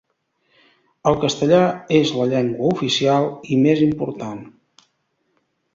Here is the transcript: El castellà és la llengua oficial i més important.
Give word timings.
El 1.11 1.17
castellà 1.25 1.59
és 1.99 2.15
la 2.21 2.25
llengua 2.33 2.73
oficial 2.73 3.29
i 3.57 3.61
més 3.67 3.87
important. 3.91 4.43